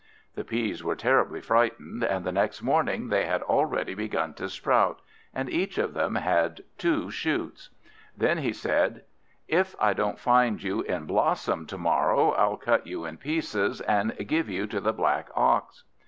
The 0.33 0.43
peas 0.43 0.83
were 0.83 0.95
terribly 0.95 1.41
frightened, 1.41 2.03
and 2.03 2.25
the 2.25 2.31
next 2.31 2.63
morning 2.63 3.09
they 3.09 3.25
had 3.27 3.43
already 3.43 3.93
begun 3.93 4.33
to 4.33 4.49
sprout, 4.49 4.99
and 5.31 5.47
each 5.47 5.77
of 5.77 5.93
them 5.93 6.15
had 6.15 6.61
two 6.79 7.11
shoots. 7.11 7.69
Then 8.17 8.39
he 8.39 8.51
said, 8.51 9.03
"If 9.47 9.75
I 9.79 9.93
don't 9.93 10.17
find 10.17 10.63
you 10.63 10.81
in 10.81 11.05
blossom 11.05 11.67
to 11.67 11.77
morrow 11.77 12.31
I'll 12.31 12.57
cut 12.57 12.87
you 12.87 13.05
in 13.05 13.17
pieces 13.17 13.79
and 13.81 14.15
give 14.27 14.49
you 14.49 14.65
to 14.65 14.81
the 14.81 14.91
black 14.91 15.29
Ox." 15.35 15.83